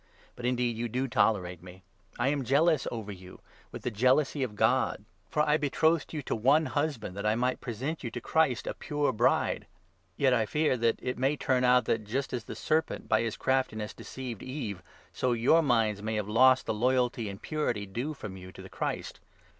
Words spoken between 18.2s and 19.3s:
you to the Christ.